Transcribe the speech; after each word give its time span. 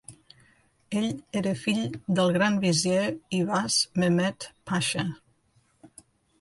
Ell 1.01 1.09
era 1.41 1.53
fill 1.65 1.83
del 2.21 2.33
Grand 2.39 2.63
Vizier 2.65 3.05
Ivaz 3.43 3.79
Mehmed 4.01 4.51
Pasha. 4.73 5.09